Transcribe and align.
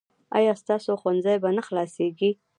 ایا 0.37 0.53
ستاسو 0.61 0.91
ښوونځی 1.01 1.35
به 1.41 1.49
نه 1.57 1.61
خلاصیږي؟ 1.67 2.31